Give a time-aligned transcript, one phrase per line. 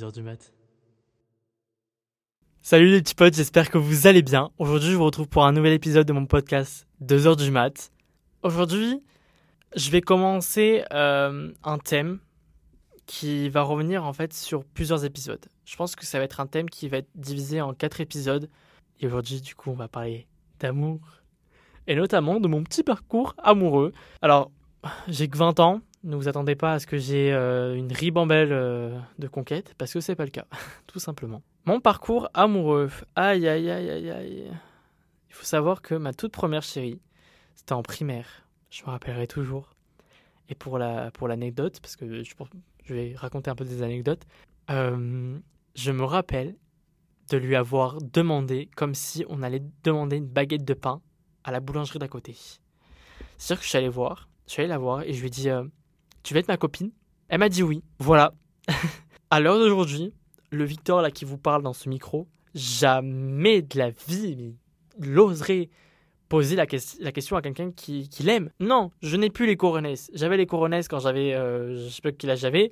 [0.00, 0.52] 2h du mat.
[2.62, 4.50] Salut les petits potes, j'espère que vous allez bien.
[4.58, 7.92] Aujourd'hui, je vous retrouve pour un nouvel épisode de mon podcast 2h du mat.
[8.42, 9.02] Aujourd'hui,
[9.76, 12.18] je vais commencer euh, un thème
[13.04, 15.44] qui va revenir en fait sur plusieurs épisodes.
[15.66, 18.48] Je pense que ça va être un thème qui va être divisé en quatre épisodes.
[19.00, 20.26] Et aujourd'hui, du coup, on va parler
[20.60, 21.00] d'amour
[21.86, 23.92] et notamment de mon petit parcours amoureux.
[24.22, 24.50] Alors,
[25.08, 28.52] j'ai que 20 ans, ne vous attendez pas à ce que j'ai euh, une ribambelle
[28.52, 30.46] euh, de conquête, parce que c'est pas le cas,
[30.86, 31.42] tout simplement.
[31.66, 34.50] Mon parcours amoureux, aïe aïe aïe aïe aïe.
[35.28, 37.00] Il faut savoir que ma toute première chérie,
[37.54, 38.46] c'était en primaire.
[38.70, 39.74] Je me rappellerai toujours.
[40.48, 42.34] Et pour la pour l'anecdote, parce que je,
[42.84, 44.26] je, vais raconter un peu des anecdotes,
[44.70, 45.38] euh,
[45.76, 46.56] je me rappelle
[47.30, 51.00] de lui avoir demandé, comme si on allait demander une baguette de pain
[51.44, 52.36] à la boulangerie d'à côté.
[53.36, 55.30] C'est-à-dire que je suis allé voir, je suis allé la voir et je lui ai
[55.30, 55.48] dit
[56.22, 56.90] Tu veux être ma copine
[57.28, 57.82] Elle m'a dit oui.
[57.98, 58.32] Voilà.
[59.30, 60.12] à l'heure d'aujourd'hui,
[60.50, 64.54] le Victor là qui vous parle dans ce micro, jamais de la vie,
[65.00, 65.68] il oserait
[66.28, 68.50] poser la, question à quelqu'un qui, qui l'aime.
[68.60, 70.10] Non, je n'ai plus les coronesses.
[70.14, 72.70] J'avais les coronesses quand j'avais, euh, je sais pas quel âge j'avais.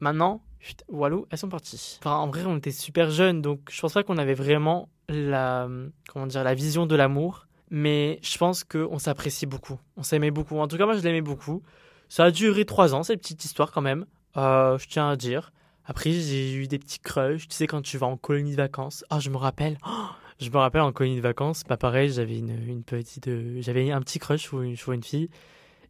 [0.00, 0.42] Maintenant,
[0.88, 1.98] Walou, elles sont parties.
[2.00, 5.68] Enfin, en vrai, on était super jeunes, donc je pense pas qu'on avait vraiment la,
[6.08, 9.78] comment dire, la vision de l'amour mais je pense qu'on s'apprécie beaucoup.
[9.96, 10.58] On s'aimait beaucoup.
[10.58, 11.62] En tout cas, moi, je l'aimais beaucoup.
[12.08, 14.06] Ça a duré trois ans, cette petite histoire quand même.
[14.36, 15.52] Euh, je tiens à dire.
[15.84, 17.48] Après, j'ai eu des petits crushs.
[17.48, 19.04] Tu sais, quand tu vas en colonie de vacances.
[19.10, 19.78] Ah, je me rappelle.
[20.40, 21.64] je me rappelle en colonie de vacances.
[21.64, 23.28] Pas pareil, j'avais une, petite.
[23.28, 25.28] Euh, j'avais un petit crush sur une, fille.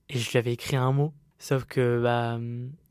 [0.09, 1.13] Et je lui avais écrit un mot.
[1.39, 2.39] Sauf que, bah,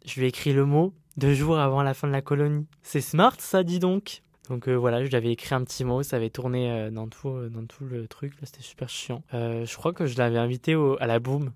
[0.06, 2.66] je lui ai écrit le mot deux jours avant la fin de la colonie.
[2.82, 4.22] C'est smart, ça, dis donc.
[4.50, 7.50] Donc euh, voilà, je lui avais écrit un petit mot, ça avait tourné dans, tout,
[7.50, 9.22] dans tout le truc, c'était super chiant.
[9.34, 11.52] je crois que je l'avais invité à la boom,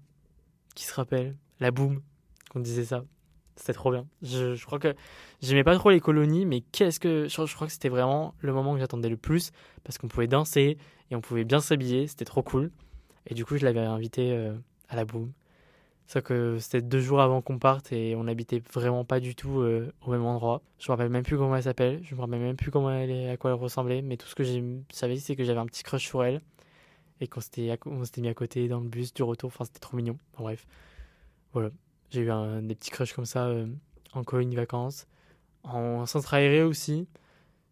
[0.75, 1.37] qui se rappelle?
[1.61, 2.01] La boom,
[2.49, 3.05] qu'on disait ça.
[3.55, 4.05] C'était trop bien.
[4.21, 4.93] Je, crois que
[5.41, 7.29] j'aimais pas trop les colonies, mais qu'est-ce que.
[7.29, 9.51] Je, crois que c'était vraiment le moment que j'attendais le plus,
[9.83, 10.77] parce qu'on pouvait danser
[11.09, 12.71] et on pouvait bien s'habiller, c'était trop cool.
[13.27, 14.51] Et du coup, je l'avais invité
[14.89, 15.31] à la boom.
[16.11, 19.61] C'est que c'était deux jours avant qu'on parte et on n'habitait vraiment pas du tout
[19.61, 20.61] euh, au même endroit.
[20.77, 23.29] Je me rappelle même plus comment elle s'appelle, je me rappelle même plus comment elle
[23.29, 24.59] à quoi elle ressemblait, mais tout ce que je
[24.91, 26.41] savais c'est que j'avais un petit crush sur elle
[27.21, 27.77] et qu'on s'était
[28.17, 30.17] mis à côté dans le bus du retour, enfin c'était trop mignon.
[30.37, 30.67] bref,
[31.53, 31.69] voilà,
[32.09, 33.67] j'ai eu un, des petits crushs comme ça euh,
[34.13, 35.07] en colonie vacances,
[35.63, 37.07] en centre aéré aussi.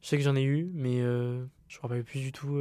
[0.02, 2.58] Je sais que j'en ai eu, mais euh, je me rappelle plus du tout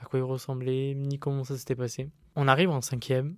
[0.00, 2.10] à quoi il ressemblait ni comment ça s'était passé.
[2.36, 3.36] On arrive en cinquième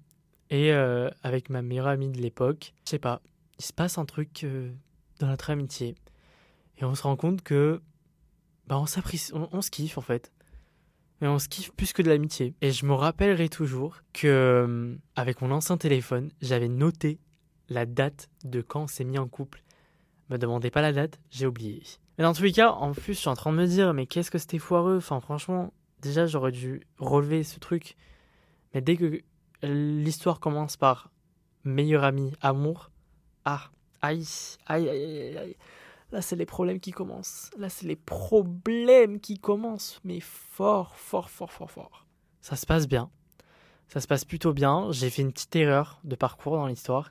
[0.50, 3.22] et euh, avec ma meilleure amie de l'époque, je sais pas,
[3.58, 4.72] il se passe un truc euh,
[5.18, 5.94] dans notre amitié.
[6.78, 7.80] Et on se rend compte que
[8.66, 8.84] bah on,
[9.34, 10.32] on, on se kiffe en fait.
[11.20, 12.54] Mais on se kiffe plus que de l'amitié.
[12.60, 17.18] Et je me rappellerai toujours que euh, avec mon ancien téléphone, j'avais noté
[17.68, 19.62] la date de quand on s'est mis en couple.
[20.30, 21.82] Me demandez pas la date, j'ai oublié.
[22.16, 24.06] Mais dans tous les cas, en plus, je suis en train de me dire, mais
[24.06, 24.98] qu'est-ce que c'était foireux.
[24.98, 27.96] Enfin, franchement, déjà, j'aurais dû relever ce truc.
[28.74, 29.20] Mais dès que
[29.62, 31.10] l'histoire commence par
[31.64, 32.90] meilleur ami, amour.
[33.44, 33.70] Ah,
[34.02, 34.26] aïe,
[34.66, 35.56] aïe, aïe, aïe.
[36.12, 37.50] Là, c'est les problèmes qui commencent.
[37.56, 40.00] Là, c'est les problèmes qui commencent.
[40.04, 42.06] Mais fort, fort, fort, fort, fort.
[42.40, 43.10] Ça se passe bien.
[43.88, 44.90] Ça se passe plutôt bien.
[44.90, 47.10] J'ai fait une petite erreur de parcours dans l'histoire.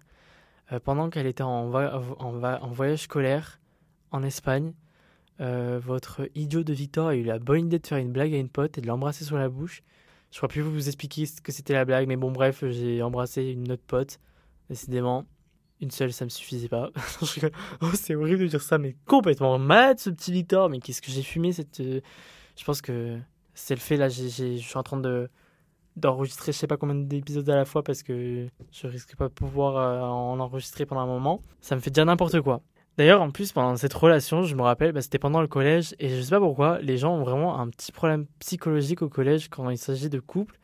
[0.71, 3.59] Euh, pendant qu'elle était en, voyage scolaire
[4.11, 4.73] en Espagne,
[5.39, 8.37] euh, votre idiot de Victor a eu la bonne idée de faire une blague à
[8.37, 9.81] une pote et de l'embrasser sur la bouche.
[10.31, 13.43] Je crois plus vous expliquer ce que c'était la blague, mais bon, bref, j'ai embrassé
[13.43, 14.19] une autre pote.
[14.69, 15.25] Décidément,
[15.81, 16.89] une seule, ça me suffisait pas.
[17.81, 20.69] oh, c'est horrible de dire ça, mais complètement malade ce petit Victor.
[20.69, 21.79] Mais qu'est-ce que j'ai fumé cette.
[21.79, 22.01] Euh,
[22.57, 23.17] je pense que
[23.53, 24.09] c'est le fait là.
[24.09, 25.29] Je suis en train de
[25.95, 29.33] d'enregistrer je sais pas combien d'épisodes à la fois parce que je risque pas de
[29.33, 31.41] pouvoir euh, en enregistrer pendant un moment.
[31.61, 32.61] Ça me fait dire n'importe quoi.
[32.97, 36.09] D'ailleurs, en plus, pendant cette relation, je me rappelle, bah, c'était pendant le collège, et
[36.09, 39.69] je sais pas pourquoi, les gens ont vraiment un petit problème psychologique au collège quand
[39.69, 40.59] il s'agit de couple.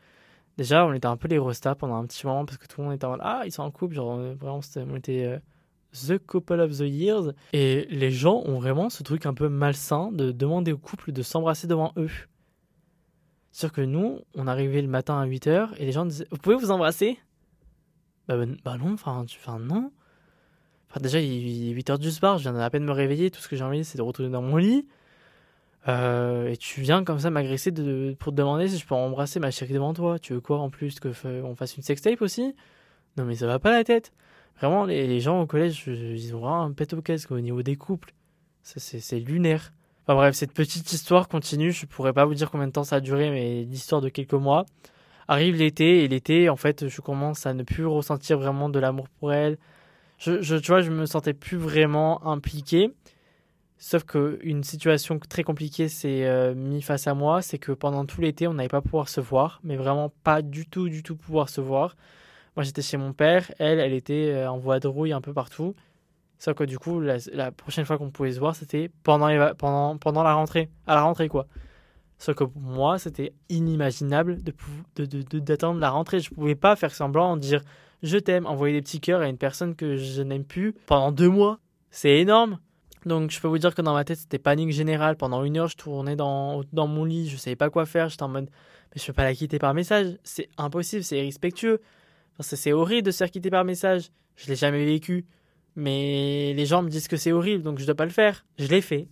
[0.56, 2.86] Déjà, on était un peu les restas pendant un petit moment, parce que tout le
[2.86, 5.38] monde était en mode Ah, ils sont en couple, genre vraiment, on était euh,
[5.92, 7.32] the couple of the years.
[7.52, 11.22] Et les gens ont vraiment ce truc un peu malsain de demander au couple de
[11.22, 12.10] s'embrasser devant eux.
[13.52, 16.56] C'est-à-dire que nous, on arrivait le matin à 8h, et les gens disaient Vous pouvez
[16.56, 17.18] vous embrasser?
[18.28, 19.24] Bah, bah, bah non, enfin,
[19.60, 19.92] non
[21.00, 23.30] déjà, il est 8 h du soir, je viens à peine me réveiller.
[23.30, 24.86] Tout ce que j'ai envie, c'est de retourner dans mon lit.
[25.88, 29.38] Euh, et tu viens comme ça m'agresser de, pour te demander si je peux embrasser
[29.40, 30.18] ma chérie devant toi.
[30.18, 31.08] Tu veux quoi en plus Que
[31.42, 32.54] on fasse une sextape aussi?
[33.16, 34.12] Non, mais ça va pas la tête.
[34.58, 37.76] Vraiment, les, gens au collège, ils ont vraiment un pet au casque au niveau des
[37.76, 38.12] couples.
[38.62, 39.72] C'est lunaire.
[40.04, 41.72] Enfin bref, cette petite histoire continue.
[41.72, 44.32] Je pourrais pas vous dire combien de temps ça a duré, mais l'histoire de quelques
[44.32, 44.64] mois.
[45.28, 49.08] Arrive l'été, et l'été, en fait, je commence à ne plus ressentir vraiment de l'amour
[49.08, 49.58] pour elle
[50.18, 52.90] je, tu vois, je me sentais plus vraiment impliqué.
[53.78, 58.20] Sauf qu'une situation très compliquée s'est euh, mise face à moi, c'est que pendant tout
[58.22, 61.50] l'été, on n'allait pas pouvoir se voir, mais vraiment pas du tout, du tout pouvoir
[61.50, 61.94] se voir.
[62.56, 65.34] Moi, j'étais chez mon père, elle, elle était euh, en voie de rouille un peu
[65.34, 65.74] partout.
[66.38, 70.70] Sauf que du coup, la, prochaine fois qu'on pouvait se voir, c'était pendant, la rentrée,
[70.86, 71.46] à la rentrée quoi.
[72.18, 76.20] Sauf que pour moi, c'était inimaginable d'attendre de, de, la rentrée.
[76.20, 77.62] Je pouvais pas faire semblant, dire
[78.02, 81.28] je t'aime, envoyer des petits cœurs à une personne que je n'aime plus pendant deux
[81.28, 81.58] mois.
[81.90, 82.58] C'est énorme.
[83.06, 85.16] Donc je peux vous dire que dans ma tête, c'était panique générale.
[85.16, 88.08] Pendant une heure, je tournais dans, dans mon lit, je savais pas quoi faire.
[88.08, 88.50] J'étais en mode,
[88.94, 90.18] mais je peux pas la quitter par message.
[90.24, 91.80] C'est impossible, c'est irrespectueux.
[92.40, 94.10] C'est horrible de se faire quitter par message.
[94.34, 95.24] Je l'ai jamais vécu.
[95.76, 98.44] Mais les gens me disent que c'est horrible, donc je dois pas le faire.
[98.58, 99.06] Je l'ai fait.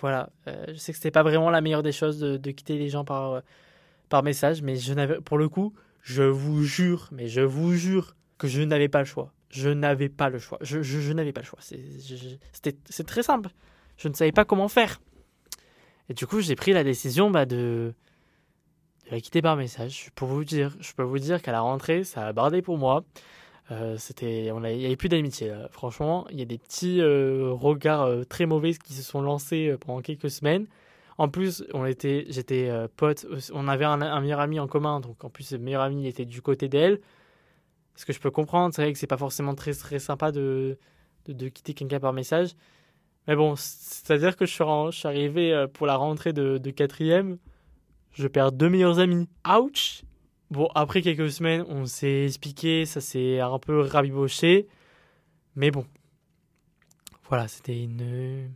[0.00, 0.30] Voilà.
[0.46, 3.04] Euh, je sais que c'était pas vraiment la meilleure des choses de, quitter les gens
[3.04, 3.40] par, euh,
[4.08, 5.72] par message, mais je pour le coup,
[6.02, 10.08] je vous jure, mais je vous jure que je n'avais pas le choix je n'avais
[10.08, 10.58] pas le choix.
[10.62, 11.58] Je, n'avais pas le choix.
[11.60, 13.50] C'est très simple.
[13.98, 15.00] Je ne savais pas comment faire.
[16.08, 17.94] Et du coup, j'ai pris la décision bah, de,
[19.04, 20.10] de, la quitter par message.
[20.14, 23.04] Pour vous dire, je peux vous dire qu'à la rentrée, ça a bardé pour moi.
[23.70, 25.54] Euh, il n'y avait plus d'amitié.
[25.70, 29.76] Franchement, il y a des petits euh, regards euh, très mauvais qui se sont lancés
[29.80, 30.66] pendant quelques semaines.
[31.18, 35.22] En plus, on était, j'étais pote, on avait un, un, meilleur ami en commun, donc
[35.24, 37.00] en plus, le meilleur ami était du côté d'elle.
[37.94, 40.78] Ce que je peux comprendre, c'est vrai que c'est pas forcément très, très sympa de,
[41.26, 42.50] de, quitter quelqu'un par message.
[43.28, 46.70] Mais bon, c'est-à-dire que je suis, je suis, arrivé euh, pour la rentrée de, de
[46.70, 47.38] quatrième,
[48.12, 49.28] je perds deux meilleurs amis.
[49.46, 50.02] Ouch
[50.52, 54.68] Bon, après quelques semaines, on s'est expliqué, ça s'est un peu rabiboché.
[55.56, 55.86] Mais bon,
[57.26, 58.50] voilà, c'était une,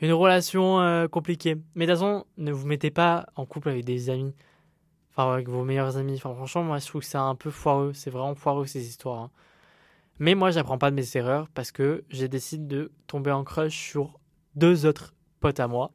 [0.00, 1.54] une relation euh, compliquée.
[1.76, 4.34] Mais de toute façon, ne vous mettez pas en couple avec des amis
[5.18, 6.14] avec vos meilleurs amis.
[6.16, 7.92] Enfin, franchement, moi, je trouve que c'est un peu foireux.
[7.94, 9.22] C'est vraiment foireux, ces histoires.
[9.22, 9.30] Hein.
[10.18, 13.76] Mais moi, j'apprends pas de mes erreurs parce que j'ai décidé de tomber en crush
[13.76, 14.18] sur
[14.54, 15.92] deux autres potes à moi.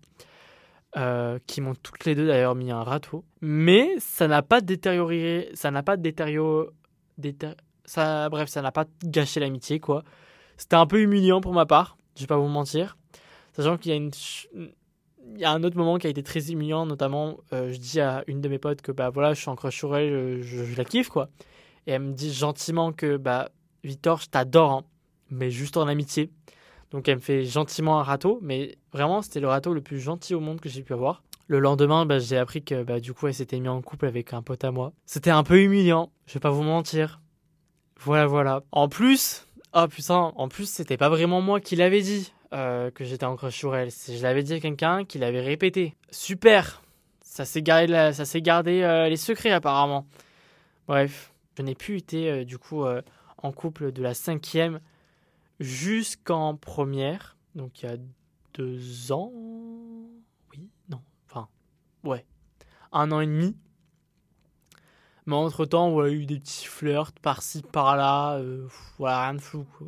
[0.95, 3.25] Euh, qui m'ont toutes les deux d'ailleurs mis un râteau.
[3.41, 6.67] Mais ça n'a pas détérioré, ça n'a pas détérioré,
[7.83, 10.03] ça, bref, ça n'a pas gâché l'amitié quoi.
[10.55, 12.95] C'était un peu humiliant pour ma part, je vais pas vous mentir.
[13.53, 14.11] Sachant qu'il y a une,
[15.35, 17.99] il y a un autre moment qui a été très humiliant, notamment, euh, je dis
[17.99, 20.75] à une de mes potes que bah voilà, je suis en crush sur elle, je,
[20.75, 21.29] la kiffe quoi.
[21.87, 23.49] Et elle me dit gentiment que bah
[23.83, 24.83] Victor, je t'adore, hein,
[25.29, 26.31] mais juste en amitié.
[26.91, 30.35] Donc elle me fait gentiment un râteau, mais vraiment c'était le râteau le plus gentil
[30.35, 31.23] au monde que j'ai pu avoir.
[31.47, 34.33] Le lendemain, bah, j'ai appris que bah, du coup elle s'était mise en couple avec
[34.33, 34.93] un pote à moi.
[35.05, 37.19] C'était un peu humiliant, je vais pas vous mentir.
[37.99, 38.63] Voilà, voilà.
[38.71, 42.31] En plus, oh putain, en plus c'était pas vraiment moi qui l'avais dit.
[42.53, 43.89] Euh, que j'étais en crush sur elle.
[43.89, 45.95] Je l'avais dit à quelqu'un qui l'avait répété.
[46.11, 46.83] Super
[47.23, 50.05] Ça s'est gardé, ça gardé euh, les secrets apparemment.
[50.87, 54.81] Bref, je n'ai plus été euh, du coup en couple de la cinquième
[55.59, 57.37] jusqu'en première.
[57.55, 57.97] Donc il y a
[58.53, 59.31] deux ans.
[60.51, 61.01] Oui, non.
[61.27, 61.47] Enfin,
[62.03, 62.23] ouais.
[62.91, 63.57] Un an et demi.
[65.25, 68.39] Mais entre temps, on a eu des petits flirts par-ci, par-là.
[68.99, 69.65] voilà, rien de flou.
[69.79, 69.87] Quoi.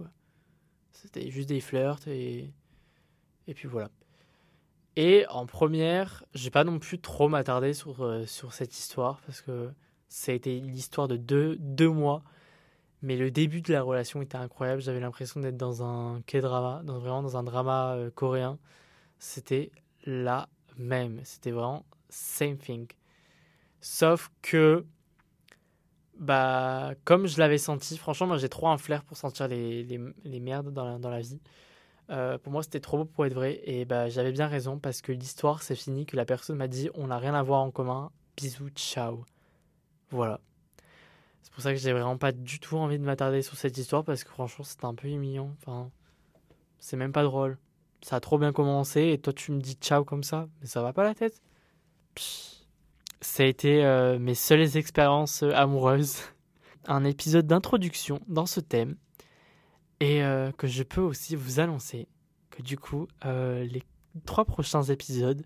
[1.06, 2.52] C'était juste des flirts et,
[3.48, 3.90] et puis voilà.
[4.96, 9.42] Et en première, j'ai pas non plus trop m'attarder sur, euh, sur cette histoire parce
[9.42, 9.72] que
[10.08, 12.24] ça a été l'histoire de deux, deux mois.
[13.02, 14.82] Mais le début de la relation était incroyable.
[14.82, 18.58] J'avais l'impression d'être dans un K-drama, dans, vraiment dans un drama euh, coréen.
[19.20, 19.72] C'était
[20.06, 20.48] la
[20.78, 21.20] même.
[21.24, 22.88] C'était vraiment same thing.
[23.82, 24.86] Sauf que
[26.20, 30.00] bah, comme je l'avais senti, franchement, moi j'ai trop un flair pour sentir les, les,
[30.24, 31.40] les merdes dans la, dans la vie.
[32.10, 33.62] Euh, pour moi, c'était trop beau pour être vrai.
[33.64, 36.90] Et bah, j'avais bien raison parce que l'histoire, c'est fini, que la personne m'a dit
[36.94, 38.12] on n'a rien à voir en commun.
[38.38, 39.26] Bisous, ciao.
[40.12, 40.40] Voilà.
[41.42, 44.04] C'est pour ça que j'ai vraiment pas du tout envie de m'attarder sur cette histoire
[44.04, 45.56] parce que franchement, c'était un peu humiliant.
[45.62, 45.90] Enfin,
[46.80, 47.58] c'est même pas drôle.
[48.02, 50.82] Ça a trop bien commencé et toi, tu me dis ciao comme ça, mais ça
[50.82, 51.42] va pas la tête.
[53.26, 56.20] Ça a été euh, mes seules expériences euh, amoureuses.
[56.88, 58.96] Un épisode d'introduction dans ce thème.
[60.00, 62.08] Et euh, que je peux aussi vous annoncer
[62.52, 63.84] que du coup, les
[64.26, 65.44] trois prochains épisodes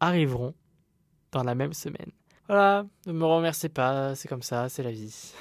[0.00, 0.54] arriveront
[1.30, 2.10] dans la même semaine.
[2.48, 5.32] Voilà, ne me remerciez pas, c'est comme ça, c'est la vie.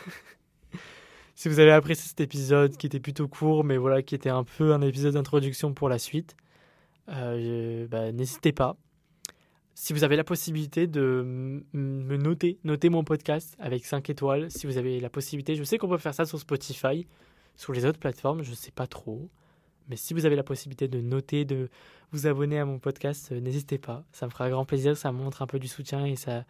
[1.35, 4.43] si vous avez apprécié cet épisode qui était plutôt court, mais voilà, qui était un
[4.43, 6.35] peu un épisode d'introduction pour la suite,
[7.07, 8.75] bah, n'hésitez pas
[9.79, 11.23] si vous avez la possibilité de
[11.71, 15.77] me noter, noter mon podcast avec 5 étoiles, si vous avez la possibilité, je sais
[15.77, 17.07] qu'on peut faire ça sur Spotify,
[17.55, 19.29] sur les autres plateformes, je ne sais pas trop.
[19.87, 21.69] Mais si vous avez la possibilité de noter, de
[22.11, 24.03] vous abonner à mon podcast, euh, n'hésitez pas.
[24.11, 26.43] Ça me fera grand plaisir, ça montre un peu du soutien et ça,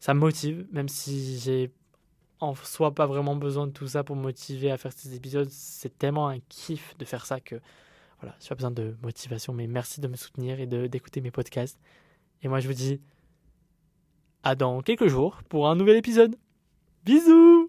[0.00, 1.70] ça me motive, même si j'ai
[2.40, 5.50] en soi pas vraiment besoin de tout ça pour me motiver à faire ces épisodes.
[5.50, 7.56] C'est tellement un kiff de faire ça que
[8.22, 11.78] voilà, j'ai pas besoin de motivation, mais merci de me soutenir et d'écouter mes podcasts.
[12.42, 13.00] Et moi, je vous dis
[14.42, 16.36] à dans quelques jours pour un nouvel épisode.
[17.04, 17.61] Bisous